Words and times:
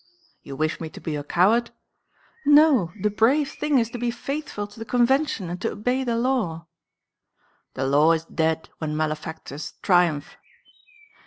"You 0.41 0.55
wish 0.55 0.81
me 0.81 0.89
to 0.89 0.99
be 0.99 1.15
a 1.15 1.23
coward?" 1.23 1.69
"No! 2.43 2.91
the 2.99 3.11
brave 3.11 3.51
thing 3.51 3.77
is 3.77 3.91
to 3.91 3.99
be 3.99 4.09
faithful 4.09 4.65
to 4.65 4.79
the 4.79 4.83
Convention 4.83 5.47
and 5.47 5.61
to 5.61 5.73
obey 5.73 6.03
the 6.03 6.15
Law." 6.17 6.65
"The 7.75 7.85
law 7.85 8.13
is 8.13 8.25
dead 8.25 8.67
when 8.79 8.97
malefactors 8.97 9.75
triumph." 9.83 10.37